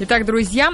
[0.00, 0.70] Итак, друзья,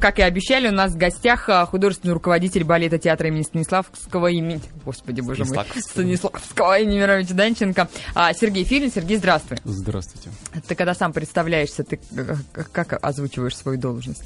[0.00, 4.60] как и обещали, у нас в гостях э, художественный руководитель балета театра имени Станиславского имени...
[4.84, 5.58] Господи, боже мой.
[5.76, 7.88] Станиславского Немировича Данченко.
[8.14, 8.90] А, Сергей Филин.
[8.90, 9.58] Сергей, здравствуй.
[9.64, 10.30] Здравствуйте.
[10.66, 12.36] Ты когда сам представляешься, ты э,
[12.72, 14.24] как озвучиваешь свою должность?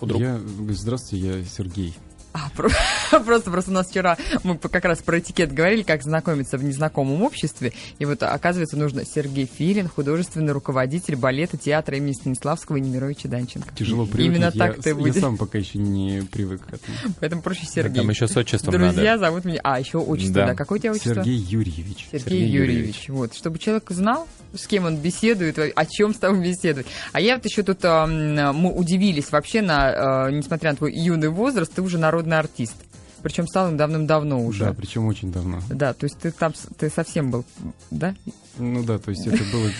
[0.00, 0.38] Я,
[0.70, 1.94] здравствуйте, я Сергей.
[2.36, 2.50] А,
[3.18, 7.22] просто, просто у нас вчера мы как раз про этикет говорили, как знакомиться в незнакомом
[7.22, 7.72] обществе.
[7.98, 13.74] И вот, оказывается, нужно Сергей Филин, художественный руководитель балета театра имени Станиславского и Немировича Данченко.
[13.74, 14.36] Тяжело привыкнуть.
[14.36, 15.14] Именно так я, ты будешь.
[15.14, 17.14] Я сам пока еще не привык к этому.
[17.20, 18.02] Поэтому проще Сергей.
[18.02, 19.18] Там еще с отчеством Друзья надо.
[19.26, 19.60] зовут меня...
[19.64, 20.46] А, еще отчество, да.
[20.48, 20.54] да.
[20.54, 21.14] Какое у тебя отчество?
[21.14, 22.08] Сергей Юрьевич.
[22.12, 22.76] Сергей, Сергей Юрьевич.
[22.76, 23.08] Юрьевич.
[23.08, 26.86] Вот, чтобы человек знал, с кем он беседует, о чем с тобой беседует.
[27.12, 31.80] А я вот еще тут, мы удивились вообще, на, несмотря на твой юный возраст, ты
[31.80, 32.76] уже народный артист.
[33.22, 34.66] Причем стал им давным-давно уже.
[34.66, 35.60] Да, причем очень давно.
[35.68, 37.44] Да, то есть ты там ты совсем был,
[37.90, 38.14] да?
[38.58, 39.70] Ну да, то есть это было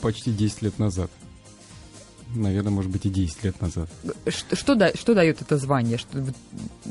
[0.00, 1.10] почти 10 лет назад.
[2.34, 3.90] Наверное, может быть, и 10 лет назад.
[4.26, 5.98] Что, что, да, что дает это звание?
[5.98, 6.24] Что,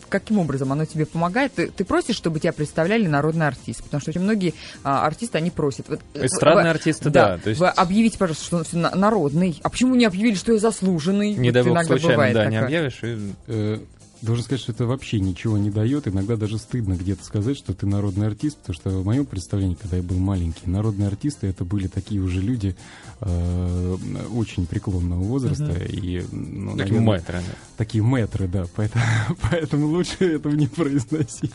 [0.09, 1.53] каким образом оно тебе помогает?
[1.53, 3.83] Ты, ты просишь, чтобы тебя представляли народный артист?
[3.83, 4.53] Потому что очень многие
[4.83, 5.89] а, артисты, они просят.
[5.89, 7.29] Вот, Эстрадные вы, артисты, да.
[7.29, 7.59] да то есть...
[7.59, 9.59] Вы объявите, пожалуйста, что он народный.
[9.63, 11.33] А почему не объявили, что я заслуженный?
[11.33, 12.49] Не вот дай бог случайно, да, такое.
[12.49, 12.99] не объявишь.
[13.03, 13.33] И...
[13.47, 13.79] Э,
[14.21, 16.07] Должен сказать, что это вообще ничего не дает.
[16.07, 19.97] Иногда даже стыдно где-то сказать, что ты народный артист, потому что в моем представлении, когда
[19.97, 22.75] я был маленький, народные артисты это были такие уже люди
[23.21, 23.97] э,
[24.33, 25.63] очень преклонного возраста.
[25.63, 25.91] Uh-huh.
[25.91, 27.37] И, ну, такие наверное, мэтры.
[27.39, 27.55] Да.
[27.77, 28.65] Такие мэтры, да.
[28.75, 29.03] Поэтому,
[29.49, 31.51] поэтому лучше этого не произносить.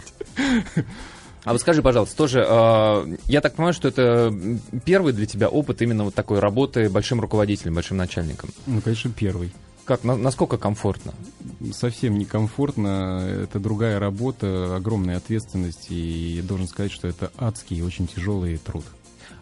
[1.44, 4.34] А вот скажи, пожалуйста, тоже, э, я так понимаю, что это
[4.84, 8.50] первый для тебя опыт именно вот такой работы большим руководителем, большим начальником?
[8.67, 9.53] Ну, конечно, первый.
[9.86, 11.14] Как, на, насколько комфортно?
[11.72, 13.24] Совсем некомфортно.
[13.24, 15.86] Это другая работа, огромная ответственность.
[15.90, 18.84] И должен сказать, что это адский и очень тяжелый труд.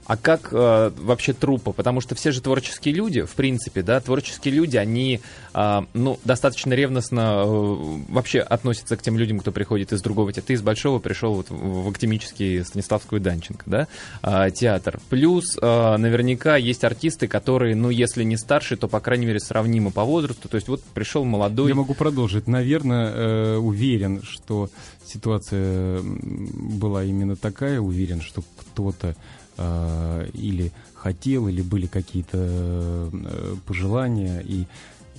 [0.06, 1.72] А как э, вообще трупа?
[1.72, 5.20] Потому что все же творческие люди, в принципе, да, творческие люди, они,
[5.54, 10.48] э, ну, достаточно ревностно э, вообще относятся к тем людям, кто приходит из другого театра.
[10.48, 13.88] Ты из Большого пришел вот в академический Станиславскую Данченко, да,
[14.22, 15.00] э, театр.
[15.08, 19.90] Плюс э, наверняка есть артисты, которые, ну, если не старше, то, по крайней мере, сравнимы
[19.90, 20.48] по возрасту.
[20.48, 21.68] То есть вот пришел молодой...
[21.68, 22.46] Я могу продолжить.
[22.46, 24.68] Наверное, э, уверен, что
[25.06, 27.80] ситуация была именно такая.
[27.80, 29.16] Уверен, что кто-то
[29.56, 34.40] или хотел, или были какие-то э, пожелания.
[34.40, 34.66] И,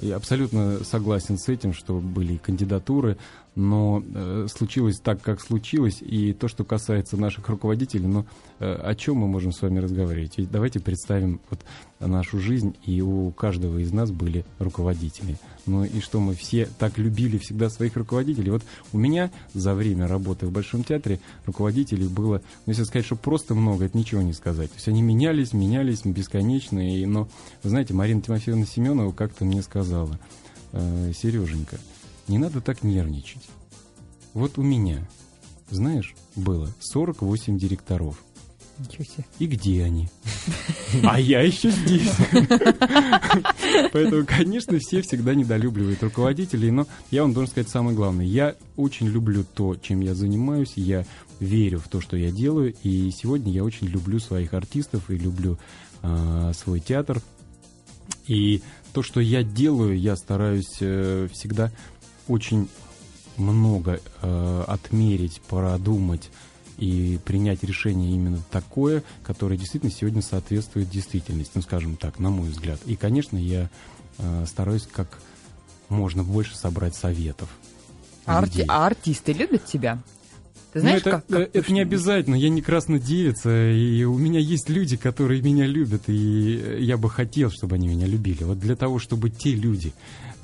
[0.01, 3.18] и абсолютно согласен с этим, что были кандидатуры,
[3.56, 6.02] но э, случилось так, как случилось.
[6.02, 8.26] И то, что касается наших руководителей, ну,
[8.60, 10.38] э, о чем мы можем с вами разговаривать?
[10.38, 11.62] Ведь давайте представим вот
[12.00, 15.38] нашу жизнь, и у каждого из нас были руководители.
[15.66, 18.52] Ну и что мы все так любили всегда своих руководителей.
[18.52, 23.16] Вот у меня за время работы в Большом театре руководителей было, ну если сказать, что
[23.16, 24.70] просто много, это ничего не сказать.
[24.70, 26.80] То есть они менялись, менялись бесконечно.
[26.80, 27.30] И, но,
[27.64, 30.20] вы знаете, Марина Тимофеевна Семенова как-то мне сказала,
[30.74, 31.78] э, Сереженька,
[32.28, 33.44] не надо так нервничать.
[34.34, 35.08] Вот у меня,
[35.69, 38.22] знаешь, было 48 директоров.
[39.40, 40.09] И где они?
[41.03, 42.12] А я еще здесь.
[43.91, 48.25] Поэтому, конечно, все всегда недолюбливают руководителей, но я вам должен сказать самое главное.
[48.25, 51.06] Я очень люблю то, чем я занимаюсь, я
[51.40, 55.58] верю в то, что я делаю, и сегодня я очень люблю своих артистов и люблю
[56.02, 57.22] э, свой театр.
[58.28, 58.62] И
[58.94, 61.72] то, что я делаю, я стараюсь э, всегда
[62.28, 62.68] очень
[63.38, 66.30] много э, отмерить, продумать
[66.78, 72.50] и принять решение именно такое, которое действительно сегодня соответствует действительности, ну, скажем так, на мой
[72.50, 72.80] взгляд.
[72.85, 73.69] И, конечно, я
[74.18, 75.19] э, стараюсь как
[75.90, 77.50] можно больше собрать советов.
[78.25, 80.00] А, арти- а артисты любят тебя?
[80.74, 84.41] Ты знаешь, ну, это, как, как это не обязательно, я не краснодевица, и у меня
[84.41, 88.44] есть люди, которые меня любят, и я бы хотел, чтобы они меня любили.
[88.44, 89.94] Вот для того, чтобы те люди,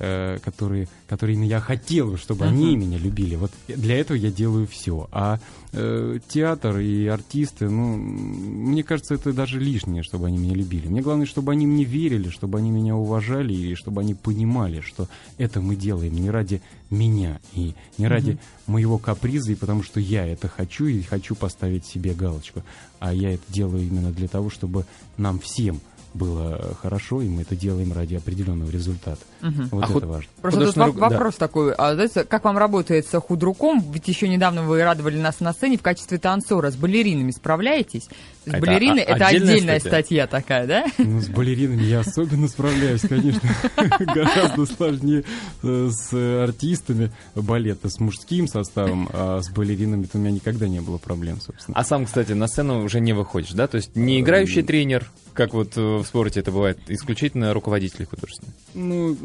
[0.02, 2.50] э, которые, которыми я хотел, чтобы uh-huh.
[2.50, 3.36] они меня любили.
[3.36, 5.08] Вот для этого я делаю все.
[5.12, 5.40] А
[5.74, 10.88] э, театр и артисты, ну, мне кажется, это даже лишнее, чтобы они меня любили.
[10.88, 15.08] Мне главное, чтобы они мне верили, чтобы они меня уважали и чтобы они понимали, что
[15.38, 18.40] это мы делаем не ради меня и не ради uh-huh.
[18.66, 22.64] моего каприза, и потому что я это хочу и хочу поставить себе галочку.
[23.00, 24.86] А я это делаю именно для того, чтобы
[25.18, 25.80] нам всем
[26.14, 29.22] было хорошо, и мы это делаем ради определенного результата.
[29.42, 29.64] Угу.
[29.72, 30.04] Вот а это худ...
[30.04, 30.30] важно.
[30.42, 30.96] Просто тут рук...
[30.98, 31.48] вопрос да.
[31.48, 31.74] такой.
[31.74, 33.80] А, знаете, как вам работает с худруком?
[33.92, 36.72] Ведь еще недавно вы радовали нас на сцене в качестве танцора.
[36.72, 38.10] С балеринами справляетесь?
[38.46, 39.90] Есть Это балерины а- это отдельная статья?
[39.90, 40.86] статья такая, да?
[40.98, 43.42] Ну, с балеринами я особенно справляюсь, конечно.
[44.00, 45.24] Гораздо сложнее
[45.62, 46.12] э, с
[46.44, 51.78] артистами балета, с мужским составом, а с балеринами у меня никогда не было проблем, собственно.
[51.78, 53.68] А сам, кстати, на сцену уже не выходишь, да?
[53.68, 58.54] То есть не играющий тренер, как вот э, в спорте это бывает, исключительно руководитель художественный.
[58.74, 59.16] Ну,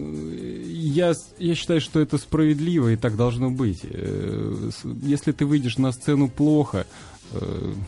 [0.66, 3.80] я, с- я считаю, что это справедливо, и так должно быть.
[3.82, 6.86] Э, с- Если ты выйдешь на сцену плохо,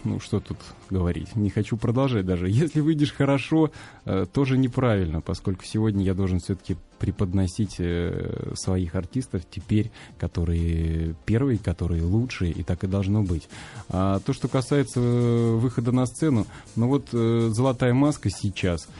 [0.05, 0.59] ну, что тут
[0.91, 2.49] говорить, не хочу продолжать даже.
[2.49, 3.71] Если выйдешь хорошо,
[4.05, 11.59] э, тоже неправильно, поскольку сегодня я должен все-таки преподносить э, своих артистов теперь, которые первые,
[11.59, 13.49] которые лучшие, и так и должно быть.
[13.89, 16.47] А то, что касается э, выхода на сцену,
[16.77, 18.89] ну вот э, «Золотая маска» сейчас—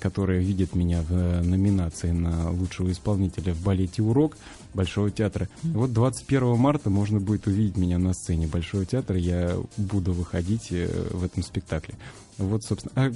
[0.00, 4.36] которая видит меня в э, номинации на лучшего исполнителя в балете «Урок»
[4.74, 5.48] Большого театра.
[5.62, 9.16] Вот 21 марта можно будет увидеть меня на сцене Большого театра.
[9.16, 11.94] Я буду выходить э, в этом спектакле.
[12.36, 12.92] Вот, собственно.
[12.96, 13.12] А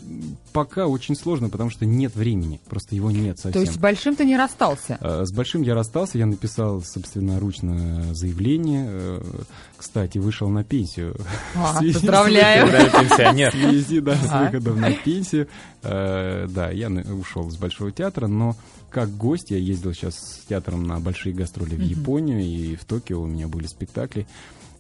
[0.53, 2.61] пока очень сложно, потому что нет времени.
[2.69, 3.53] Просто его нет совсем.
[3.53, 4.97] То есть с большим ты не расстался?
[5.01, 8.87] А, С большим я расстался, я написал собственноручно заявление.
[8.89, 9.21] Э,
[9.77, 11.17] Кстати, вышел на пенсию.
[11.57, 12.67] А, поздравляю.
[12.67, 13.51] Когда пенсионер.
[13.51, 15.49] в связи, да, с выходом на пенсию.
[16.39, 18.57] Э, Да, я ушел с Большого театра, но
[18.91, 23.21] как гость я ездил сейчас с театром на большие гастроли в Японию, и в Токио
[23.21, 24.27] у меня были спектакли.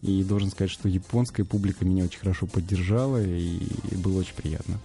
[0.02, 3.60] И должен сказать, что японская публика меня очень хорошо поддержала, и
[3.96, 4.78] было очень приятно.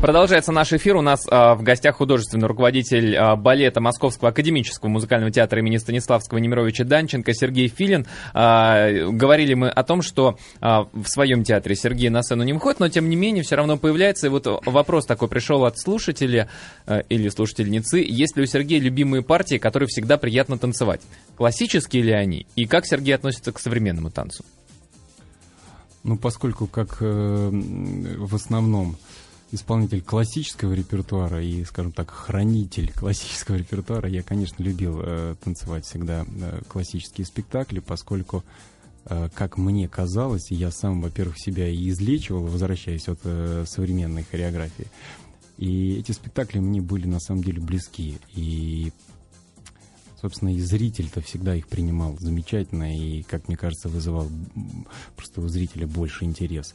[0.00, 0.96] Продолжается наш эфир.
[0.96, 6.38] У нас а, в гостях художественный руководитель а, балета Московского академического музыкального театра имени Станиславского
[6.38, 8.06] Немировича Данченко Сергей Филин.
[8.34, 12.78] А, говорили мы о том, что а, в своем театре Сергей на сцену не выходит,
[12.80, 14.26] но тем не менее все равно появляется.
[14.26, 16.48] И вот вопрос такой пришел от слушателя
[16.86, 17.98] а, или слушательницы.
[17.98, 21.00] Есть ли у Сергея любимые партии, которые всегда приятно танцевать?
[21.36, 22.46] Классические ли они?
[22.56, 24.44] И как Сергей относится к современному танцу?
[26.02, 28.96] Ну, поскольку как э, в основном
[29.50, 36.24] исполнитель классического репертуара и, скажем так, хранитель классического репертуара, я, конечно, любил э, танцевать всегда
[36.24, 38.44] э, классические спектакли, поскольку,
[39.04, 44.86] э, как мне казалось, я сам, во-первых, себя и излечивал, возвращаясь от э, современной хореографии.
[45.58, 48.18] И эти спектакли мне были на самом деле близки.
[48.34, 48.92] И
[50.20, 54.28] собственно, и зритель-то всегда их принимал замечательно и, как мне кажется, вызывал
[55.16, 56.74] просто у зрителя больше интерес.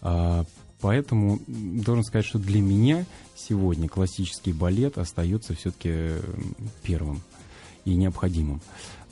[0.00, 0.44] А,
[0.80, 3.04] поэтому должен сказать, что для меня
[3.34, 6.12] сегодня классический балет остается все-таки
[6.82, 7.22] первым
[7.84, 8.60] и необходимым.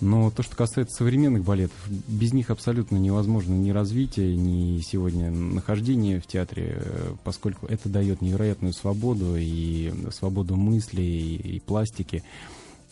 [0.01, 6.21] Но то, что касается современных балетов, без них абсолютно невозможно ни развитие, ни сегодня нахождение
[6.21, 12.25] в театре, э, поскольку это дает невероятную свободу и свободу мысли и пластики.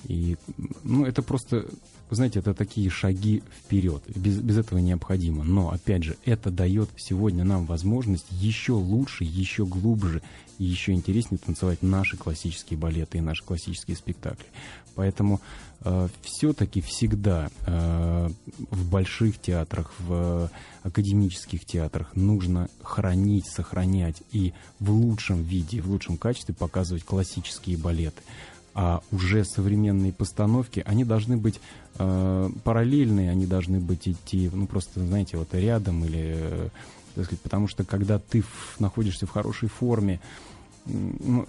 [0.09, 0.37] И,
[0.83, 1.67] ну, это просто,
[2.11, 4.03] знаете, это такие шаги вперед.
[4.15, 5.45] Без, без этого необходимо.
[5.45, 10.23] Но, опять же, это дает сегодня нам возможность еще лучше, еще глубже
[10.59, 14.47] и еще интереснее танцевать наши классические балеты и наши классические спектакли.
[14.95, 15.41] Поэтому
[15.81, 18.31] э, все-таки всегда э,
[18.71, 20.51] в больших театрах, в
[20.83, 28.23] академических театрах нужно хранить, сохранять и в лучшем виде, в лучшем качестве показывать классические балеты
[28.75, 31.61] а уже современные постановки, они должны быть
[31.99, 36.69] э, параллельные, они должны быть идти, ну просто, знаете, вот рядом или, э,
[37.15, 40.21] так сказать, потому что когда ты в- находишься в хорошей форме,
[40.87, 41.47] ну,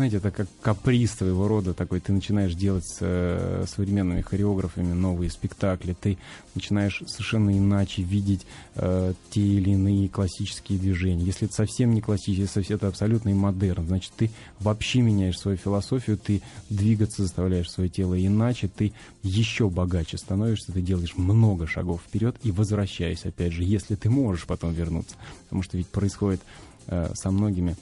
[0.00, 5.30] знаете, это как каприз твоего рода такой, ты начинаешь делать с э, современными хореографами новые
[5.30, 6.16] спектакли, ты
[6.54, 11.22] начинаешь совершенно иначе видеть э, те или иные классические движения.
[11.22, 16.16] Если это совсем не классический, если это абсолютный модерн, значит, ты вообще меняешь свою философию,
[16.16, 22.36] ты двигаться заставляешь свое тело иначе, ты еще богаче становишься, ты делаешь много шагов вперед
[22.42, 25.16] и возвращаясь, опять же, если ты можешь потом вернуться.
[25.44, 26.40] Потому что ведь происходит
[26.86, 27.76] э, со многими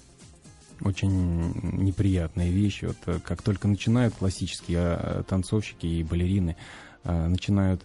[0.83, 2.87] очень неприятные вещи.
[2.87, 6.57] Вот э, как только начинают классические э, танцовщики и балерины
[7.05, 7.83] э, начинают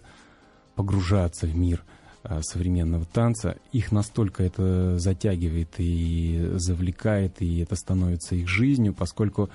[0.74, 1.82] погружаться в мир
[2.22, 9.50] э, современного танца, их настолько это затягивает и завлекает, и это становится их жизнью, поскольку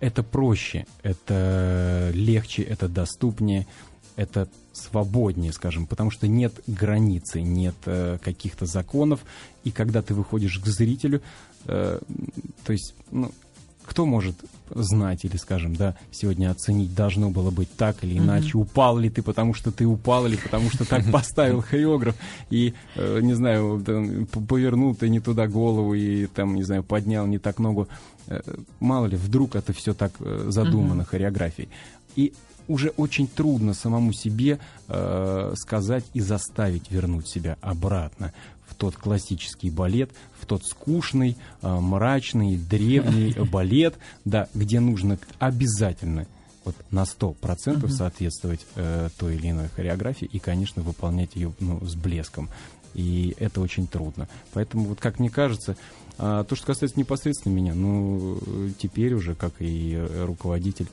[0.00, 3.66] это проще, это легче, это доступнее,
[4.16, 9.20] это свободнее, скажем, потому что нет границы, нет э, каких-то законов,
[9.64, 11.22] и когда ты выходишь к зрителю,
[11.66, 11.98] э,
[12.64, 13.30] то есть, ну,
[13.84, 14.36] кто может
[14.72, 19.20] знать или, скажем, да, сегодня оценить должно было быть так или иначе, упал ли ты,
[19.20, 22.14] потому что ты упал, или потому что так поставил хореограф,
[22.50, 27.26] и, э, не знаю, там, повернул ты не туда голову и, там, не знаю, поднял
[27.26, 27.88] не так ногу.
[28.28, 28.40] Э,
[28.78, 30.12] Мало ли, вдруг это все так
[30.46, 31.68] задумано хореографией.
[32.16, 32.32] И
[32.70, 38.32] уже очень трудно самому себе э, сказать и заставить вернуть себя обратно
[38.68, 46.26] в тот классический балет, в тот скучный, э, мрачный, древний балет, да, где нужно обязательно
[46.64, 47.88] вот на 100% uh-huh.
[47.88, 52.48] соответствовать э, той или иной хореографии и, конечно, выполнять ее ну, с блеском.
[52.94, 54.28] И это очень трудно.
[54.52, 55.76] Поэтому, вот как мне кажется,
[56.18, 58.38] а, то, что касается непосредственно меня, ну,
[58.78, 60.88] теперь уже, как и руководитель,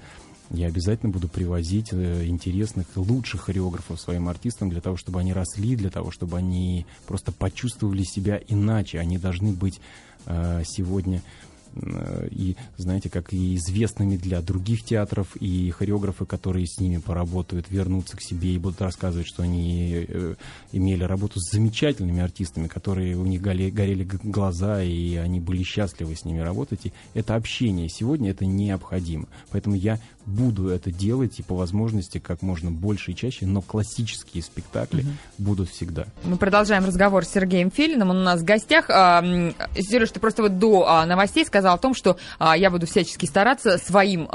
[0.52, 5.76] я обязательно буду привозить э, интересных, лучших хореографов своим артистам для того, чтобы они росли,
[5.76, 9.00] для того, чтобы они просто почувствовали себя иначе.
[9.00, 9.82] Они должны быть
[10.26, 11.22] э, сегодня
[12.32, 18.18] и, знаете, как и известными для других театров, и хореографы, которые с ними поработают, вернутся
[18.18, 20.36] к себе и будут рассказывать, что они э,
[20.72, 26.26] имели работу с замечательными артистами, которые у них горели, глаза, и они были счастливы с
[26.26, 26.86] ними работать.
[26.86, 29.28] И это общение сегодня, это необходимо.
[29.52, 34.44] Поэтому я буду это делать и по возможности как можно больше и чаще, но классические
[34.44, 35.10] спектакли угу.
[35.38, 36.06] будут всегда.
[36.24, 38.90] Мы продолжаем разговор с Сергеем Филиным, он у нас в гостях.
[38.90, 39.22] А,
[39.76, 43.26] Сереж, ты просто вот до а, новостей сказал о том, что а, я буду всячески
[43.26, 44.28] стараться своим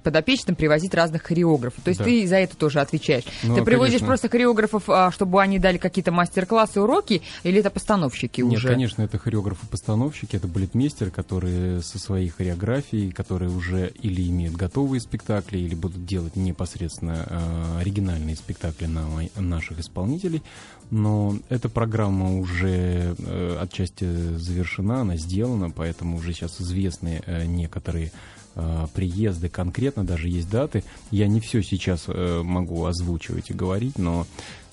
[0.00, 1.82] подопечным привозить разных хореографов.
[1.84, 2.04] То есть да.
[2.04, 3.24] ты за это тоже отвечаешь.
[3.42, 4.06] Ну, ты привозишь конечно.
[4.06, 8.68] просто хореографов, чтобы они дали какие-то мастер-классы, уроки, или это постановщики Нет, уже?
[8.68, 14.56] Нет, конечно, это хореографы-постановщики, это балетмейстеры, которые со своей хореографией, которые уже или имеют имеют
[14.56, 19.06] готовые спектакли или будут делать непосредственно э, оригинальные спектакли на
[19.36, 20.42] наших исполнителей.
[20.90, 24.04] Но эта программа уже э, отчасти
[24.36, 28.12] завершена, она сделана, поэтому уже сейчас известны э, некоторые
[28.54, 30.84] э, приезды конкретно, даже есть даты.
[31.10, 34.26] Я не все сейчас э, могу озвучивать и говорить, но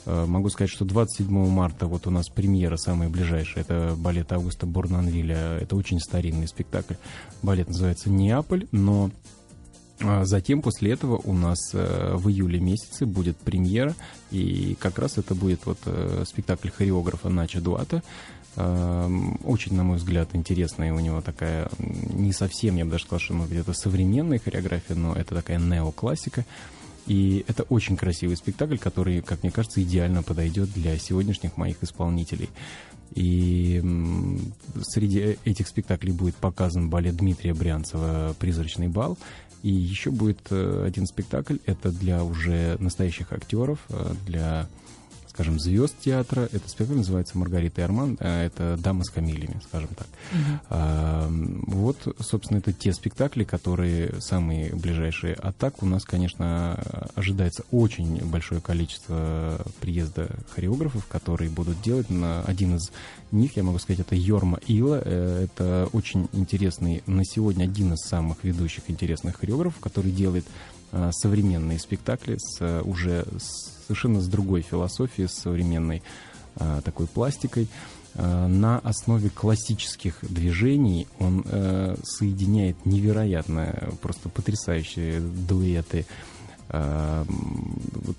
[0.05, 3.63] могу сказать, что 27 марта вот у нас премьера самая ближайшая.
[3.63, 5.59] Это балет Августа Борнанвиля.
[5.59, 6.95] Это очень старинный спектакль.
[7.41, 9.11] Балет называется «Неаполь», но
[9.99, 13.95] а затем после этого у нас в июле месяце будет премьера,
[14.31, 15.79] и как раз это будет вот
[16.25, 18.01] спектакль хореографа Нача Дуата.
[18.59, 23.19] Эм, очень, на мой взгляд, интересная у него такая, не совсем, я бы даже сказал,
[23.19, 26.43] что быть, это современная хореография, но это такая неоклассика.
[27.05, 32.49] И это очень красивый спектакль, который, как мне кажется, идеально подойдет для сегодняшних моих исполнителей.
[33.13, 33.81] И
[34.81, 39.17] среди этих спектаклей будет показан балет Дмитрия Брянцева «Призрачный бал».
[39.63, 44.67] И еще будет э, один спектакль, это для уже настоящих актеров, э, для
[45.37, 46.49] скажем, звезд театра.
[46.51, 48.17] Это спектакль называется «Маргарита и Арман».
[48.19, 50.07] Э, это «Дама с камелиями», скажем так.
[50.69, 51.29] А,
[51.67, 55.35] вот, собственно, это те спектакли, которые самые ближайшие.
[55.35, 62.09] А так у нас, конечно, ожидается очень большое количество приезда хореографов, которые будут делать.
[62.09, 62.91] На один из
[63.31, 64.99] них, я могу сказать, это Йорма Ила.
[65.05, 70.47] Э, это очень интересный, на сегодня один из самых ведущих интересных хореографов, который делает
[71.11, 76.03] современные спектакли с уже с совершенно с другой философией, с современной
[76.57, 77.67] э, такой пластикой.
[78.15, 86.05] Э, на основе классических движений он э, соединяет невероятно, просто потрясающие дуэты.
[86.69, 88.17] Э, вот,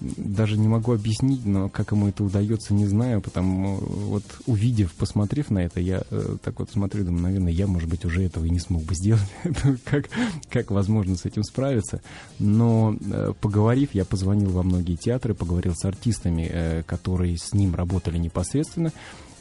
[0.00, 5.50] даже не могу объяснить, но как ему это удается, не знаю, потому вот увидев, посмотрев
[5.50, 8.50] на это, я э, так вот смотрю, думаю, наверное, я, может быть, уже этого и
[8.50, 9.28] не смог бы сделать,
[9.84, 10.08] как,
[10.50, 12.02] как возможно с этим справиться.
[12.38, 17.74] Но э, поговорив, я позвонил во многие театры, поговорил с артистами, э, которые с ним
[17.74, 18.92] работали непосредственно,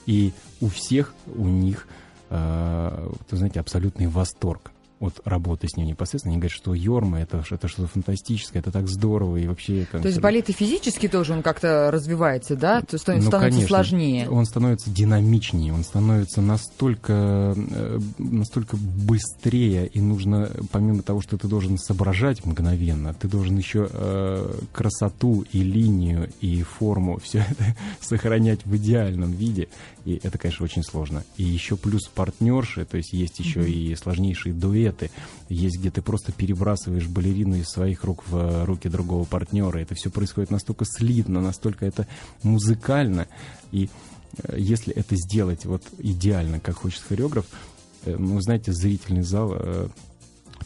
[0.05, 1.87] и у всех у них,
[2.29, 4.72] э, вы знаете, абсолютный восторг
[5.03, 6.33] от работы с ним непосредственно.
[6.33, 9.37] Они говорят, что Йорма это, это что-то фантастическое, это так здорово.
[9.37, 12.81] И вообще, это, То есть балет и физически тоже он как-то развивается, да?
[12.81, 14.29] То есть он ну, становится конечно, сложнее.
[14.29, 21.47] Он становится динамичнее, он становится настолько, э, настолько быстрее, и нужно, помимо того, что ты
[21.47, 28.65] должен соображать мгновенно, ты должен еще э, красоту и линию, и форму, все это сохранять
[28.65, 29.67] в идеальном виде.
[30.05, 31.23] И это, конечно, очень сложно.
[31.37, 33.91] И еще плюс партнерши, то есть есть еще mm-hmm.
[33.91, 35.11] и сложнейшие дуэты, дуэты,
[35.49, 39.79] есть где ты просто перебрасываешь балерину из своих рук в э, руки другого партнера.
[39.79, 42.07] Это все происходит настолько слитно, настолько это
[42.43, 43.27] музыкально.
[43.71, 43.89] И
[44.37, 47.45] э, если это сделать вот идеально, как хочет хореограф,
[48.05, 49.57] э, ну, знаете, зрительный зал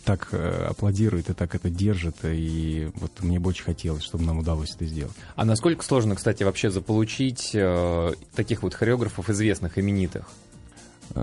[0.06, 4.74] так аплодирует и так это держит, и вот мне бы очень хотелось, чтобы нам удалось
[4.74, 5.14] это сделать.
[5.36, 10.30] А насколько сложно, кстати, вообще заполучить э, таких вот хореографов известных, именитых?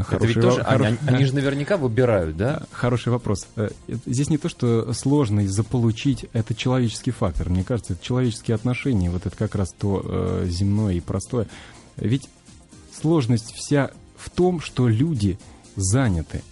[0.03, 0.85] Хороший, это ведь тоже, хоро...
[0.85, 2.63] они, они же наверняка выбирают, да?
[2.73, 3.47] Хороший вопрос.
[3.57, 3.71] Э,
[4.07, 7.49] здесь не то, что сложно заполучить, это человеческий фактор.
[7.49, 11.47] Мне кажется, это человеческие отношения, вот это как раз то э, земное и простое.
[11.97, 12.29] Ведь
[12.93, 15.39] сложность вся в том, что люди
[15.77, 16.43] заняты.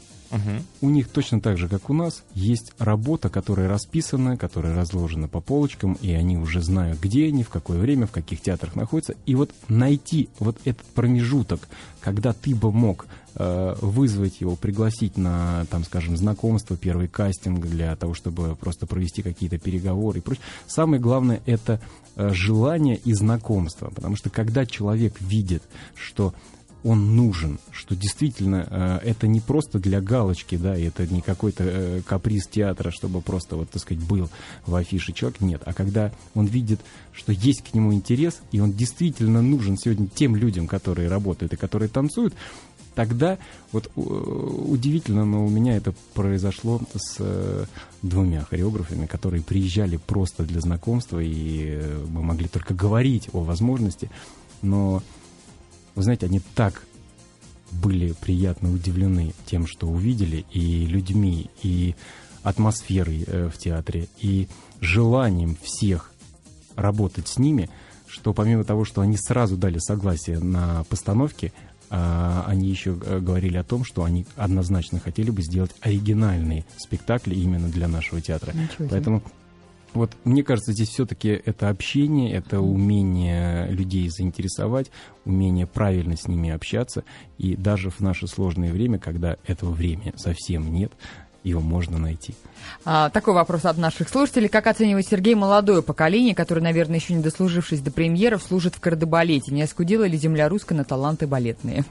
[0.81, 5.41] У них точно так же, как у нас, есть работа, которая расписана, которая разложена по
[5.41, 9.15] полочкам, и они уже знают, где они, в какое время, в каких театрах находятся.
[9.27, 11.61] И вот найти вот этот промежуток,
[12.01, 17.95] когда ты бы мог э, вызвать его, пригласить на, там, скажем, знакомство, первый кастинг для
[17.97, 20.45] того, чтобы просто провести какие-то переговоры и прочее.
[20.67, 21.81] Самое главное— это
[22.17, 25.63] э, желание и знакомство, потому что когда человек видит,
[25.95, 26.35] что
[26.85, 28.67] он нужен, что действительно
[29.03, 33.21] э, это не просто для галочки, да, и это не какой-то э, каприз театра, чтобы
[33.21, 34.29] просто, вот, так сказать, был
[34.67, 36.81] в афише человек, нет, а когда он видит,
[37.13, 41.57] что есть к нему интерес, и он действительно нужен сегодня тем людям, которые работают и
[41.57, 42.35] которые танцуют,
[42.95, 43.39] тогда,
[43.71, 47.65] вот удивительно, но у меня это произошло с э,
[48.03, 54.11] двумя хореографами, которые приезжали просто для знакомства, и мы могли только говорить о возможности,
[54.63, 55.03] но
[55.95, 56.83] вы знаете, они так
[57.71, 61.95] были приятно удивлены тем, что увидели, и людьми, и
[62.43, 64.49] атмосферой э, в театре, и
[64.81, 66.13] желанием всех
[66.77, 67.71] работать с ними,
[68.07, 71.53] что помимо того, что они сразу дали согласие на постановки,
[71.95, 77.35] а, они еще э, говорили о том, что они однозначно хотели бы сделать оригинальные спектакли
[77.35, 78.55] именно для нашего театра.
[78.91, 79.23] Поэтому
[79.95, 84.91] вот мне кажется, здесь все-таки это общение, это умение людей заинтересовать,
[85.25, 87.05] умение правильно с ними общаться.
[87.39, 90.93] И даже в наше сложное время, когда этого времени совсем нет,
[91.45, 92.35] его можно найти.
[92.85, 94.49] А, такой вопрос от наших слушателей.
[94.49, 99.53] Как оценивает Сергей молодое поколение, которое, наверное, еще не дослужившись до премьеров, служит в кардебалете?
[99.53, 101.85] Не оскудила ли земля русская на таланты балетные?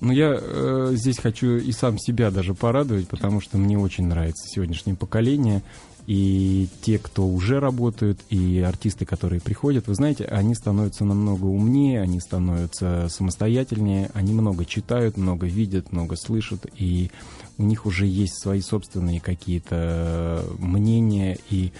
[0.00, 4.46] Ну, я э, здесь хочу и сам себя даже порадовать, потому что мне очень нравится
[4.48, 5.62] сегодняшнее поколение.
[6.06, 12.02] И те, кто уже работают, и артисты, которые приходят, вы знаете, они становятся намного умнее,
[12.02, 17.10] они становятся самостоятельнее, они много читают, много видят, много слышат, и
[17.56, 21.72] у них уже есть свои собственные какие-то мнения, и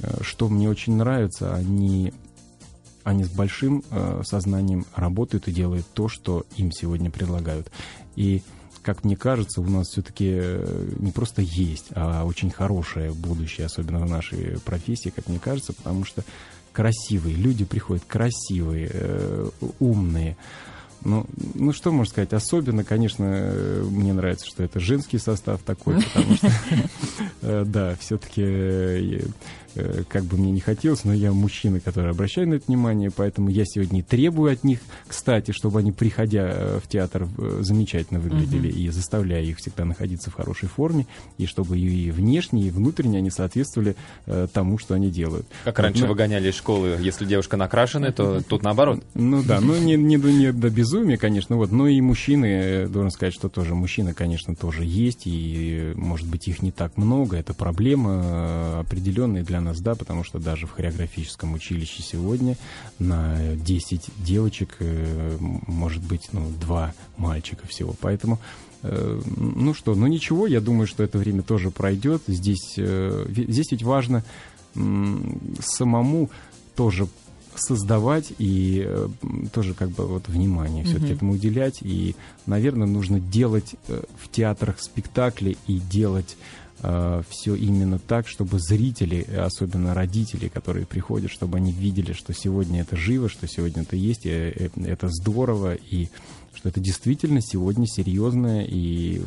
[0.00, 2.12] э, что мне очень нравится, они,
[3.04, 7.70] они с большим э, сознанием работают и делают то, что им сегодня предлагают.
[8.16, 8.42] И
[8.82, 14.00] как мне кажется, у нас все-таки э, не просто есть, а очень хорошее будущее, особенно
[14.00, 16.22] в нашей профессии, как мне кажется, потому что
[16.72, 20.36] красивые люди приходят, красивые, э, умные.
[21.02, 22.32] Ну, ну, что можно сказать?
[22.32, 26.52] Особенно, конечно, э, мне нравится, что это женский состав такой, потому что,
[27.64, 29.26] да, все-таки Э,
[30.08, 33.64] как бы мне не хотелось, но я мужчина, который обращает на это внимание, поэтому я
[33.64, 38.86] сегодня требую от них, кстати, чтобы они, приходя э, в театр, э, замечательно выглядели uh-huh.
[38.86, 41.06] и заставляя их всегда находиться в хорошей форме,
[41.38, 43.96] и чтобы и внешне, и внутренне они соответствовали
[44.26, 45.46] э, тому, что они делают.
[45.64, 46.08] Как раньше но...
[46.08, 49.02] выгоняли из школы, если девушка накрашенная, то тут наоборот.
[49.14, 53.34] Ну да, ну не, не, не до безумия, конечно, вот, но и мужчины, должен сказать,
[53.34, 58.80] что тоже мужчины, конечно, тоже есть, и, может быть, их не так много, это проблема
[58.80, 62.56] определенная для нас, да, потому что даже в хореографическом училище сегодня
[62.98, 67.94] на 10 девочек э, может быть, ну, два мальчика всего.
[68.00, 68.38] Поэтому
[68.82, 72.22] э, ну что, ну ничего, я думаю, что это время тоже пройдет.
[72.26, 74.24] Здесь, э, здесь ведь важно
[75.60, 76.30] самому
[76.74, 77.06] тоже
[77.54, 79.06] создавать и
[79.52, 80.88] тоже как бы вот внимание mm-hmm.
[80.88, 81.78] все-таки этому уделять.
[81.82, 86.36] И, наверное, нужно делать в театрах спектакли и делать
[86.84, 92.82] э, все именно так, чтобы зрители, особенно родители, которые приходят, чтобы они видели, что сегодня
[92.82, 96.08] это живо, что сегодня это есть, и э, это здорово, и
[96.54, 99.20] что это действительно сегодня серьезная и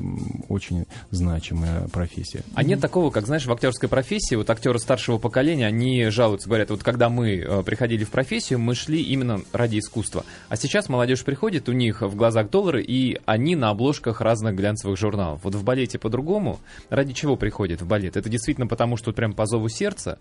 [0.49, 2.41] очень значимая профессия.
[2.53, 6.69] А нет такого, как, знаешь, в актерской профессии, вот актеры старшего поколения, они жалуются, говорят,
[6.69, 10.25] вот когда мы э, приходили в профессию, мы шли именно ради искусства.
[10.49, 14.97] А сейчас молодежь приходит, у них в глазах доллары, и они на обложках разных глянцевых
[14.97, 15.41] журналов.
[15.43, 16.59] Вот в балете по-другому.
[16.89, 18.17] Ради чего приходит в балет?
[18.17, 20.19] Это действительно потому, что прям по зову сердца?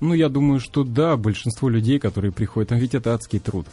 [0.00, 3.66] Ну, я думаю, что да, большинство людей, которые приходят, там ведь это адский труд.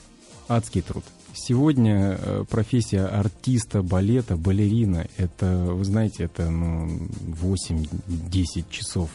[0.47, 1.03] Адский труд.
[1.33, 7.09] Сегодня э, профессия артиста, балета, балерина, это, вы знаете, это ну,
[7.41, 9.09] 8-10 часов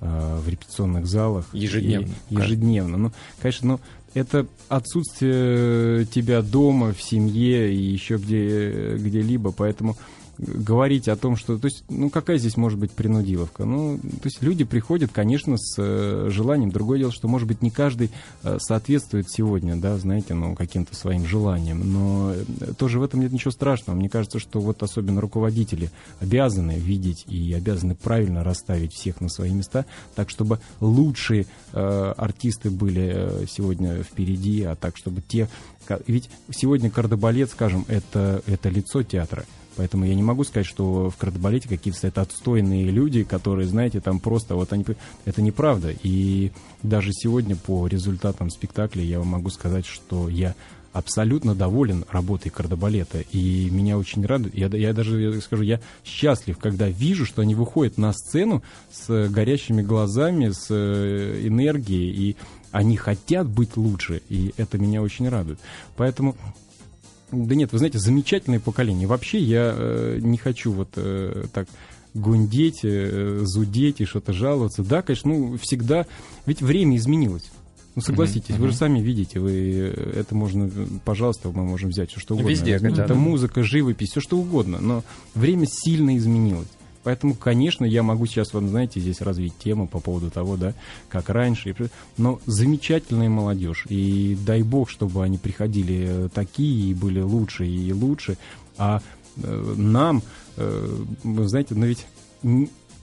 [0.00, 1.46] э, в репетиционных залах.
[1.52, 2.12] Ежедневно.
[2.30, 2.96] И, ежедневно.
[2.96, 3.80] Ну, конечно, ну,
[4.14, 9.96] это отсутствие тебя дома, в семье и еще где, где-либо, поэтому
[10.38, 11.58] говорить о том, что...
[11.58, 13.64] То есть, ну, какая здесь может быть принудиловка?
[13.64, 16.70] Ну, то есть люди приходят, конечно, с э, желанием.
[16.70, 18.10] Другое дело, что, может быть, не каждый
[18.42, 21.92] э, соответствует сегодня, да, знаете, ну, каким-то своим желаниям.
[21.92, 23.96] Но э, тоже в этом нет ничего страшного.
[23.96, 29.52] Мне кажется, что вот особенно руководители обязаны видеть и обязаны правильно расставить всех на свои
[29.52, 35.48] места, так, чтобы лучшие э, артисты были э, сегодня впереди, а так, чтобы те...
[36.06, 39.44] Ведь сегодня кардебалет, скажем, это, это лицо театра
[39.76, 44.20] Поэтому я не могу сказать, что в кардебалете какие-то стоят отстойные люди, которые, знаете, там
[44.20, 44.84] просто вот они...
[45.24, 45.94] Это неправда.
[46.02, 50.54] И даже сегодня по результатам спектакля я вам могу сказать, что я
[50.94, 53.20] абсолютно доволен работой кардебалета.
[53.32, 54.54] И меня очень радует.
[54.54, 59.28] Я, я даже я скажу, я счастлив, когда вижу, что они выходят на сцену с
[59.28, 62.36] горящими глазами, с э, энергией, и
[62.70, 64.22] они хотят быть лучше.
[64.28, 65.58] И это меня очень радует.
[65.96, 66.36] Поэтому
[67.34, 69.06] да нет, вы знаете, замечательное поколение.
[69.06, 71.68] Вообще я э, не хочу вот э, так
[72.14, 74.82] гундеть, э, зудеть и что-то жаловаться.
[74.82, 76.06] Да, конечно, ну, всегда...
[76.46, 77.50] Ведь время изменилось.
[77.94, 80.68] Ну, согласитесь, uh-huh, вы же сами видите, вы это можно,
[81.04, 82.50] пожалуйста, мы можем взять все что угодно.
[82.50, 83.14] Везде, это, да, это да.
[83.14, 84.80] музыка, живопись, все что угодно.
[84.80, 85.04] Но
[85.36, 86.66] время сильно изменилось.
[87.04, 90.74] Поэтому, конечно, я могу сейчас вам, знаете, здесь развить тему по поводу того, да,
[91.08, 91.76] как раньше.
[92.16, 93.86] Но замечательная молодежь.
[93.88, 98.38] И дай бог, чтобы они приходили такие и были лучше и лучше.
[98.78, 99.02] А
[99.36, 100.22] э, нам,
[100.56, 102.06] э, вы знаете, но ведь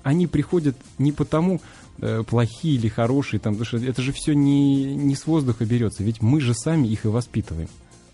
[0.04, 1.62] они приходят не потому,
[2.00, 6.04] э, плохие или хорошие, там, потому что это же все не, не с воздуха берется.
[6.04, 7.70] Ведь мы же сами их и воспитываем.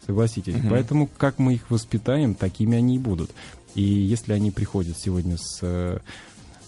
[0.06, 0.56] Согласитесь.
[0.56, 0.68] Угу.
[0.70, 3.32] Поэтому как мы их воспитаем, такими они и будут.
[3.78, 6.00] И если они приходят сегодня с э,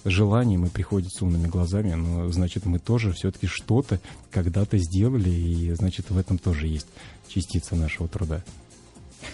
[0.06, 5.74] желанием и приходят с умными глазами, ну, значит, мы тоже все-таки что-то когда-то сделали, и,
[5.74, 6.86] значит, в этом тоже есть
[7.28, 8.44] частица нашего труда.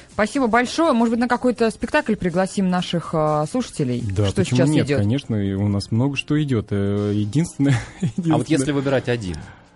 [0.09, 0.93] Спасибо большое.
[0.93, 4.01] Может быть, на какой-то спектакль пригласим наших э, слушателей?
[4.01, 4.85] Да, что почему сейчас нет?
[4.85, 4.99] идет?
[4.99, 6.71] Конечно, у нас много что идет.
[6.71, 8.33] Единственное, единственное...
[8.35, 9.35] А вот если выбирать один,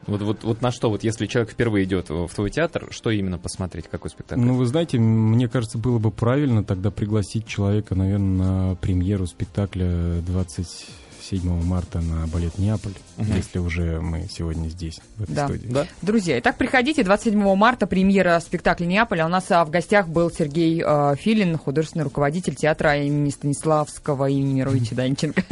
[0.09, 3.37] вот, вот, вот на что, вот если человек впервые идет в твой театр, что именно
[3.37, 4.41] посмотреть, какой спектакль?
[4.41, 10.21] Ну, вы знаете, мне кажется, было бы правильно тогда пригласить человека, наверное, на премьеру спектакля
[10.21, 13.27] 27 марта на балет Неаполь, угу.
[13.35, 15.47] если уже мы сегодня здесь, в этой да.
[15.47, 15.67] студии.
[15.67, 15.87] Да.
[16.01, 19.25] Друзья, итак, приходите, 27 марта премьера спектакля Неаполя.
[19.25, 24.55] У нас а, в гостях был Сергей э, Филин, художественный руководитель театра имени Станиславского имени
[24.55, 25.43] Мировича Данченко.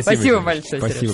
[0.00, 0.80] Спасибо большое.
[0.80, 1.12] Спасибо.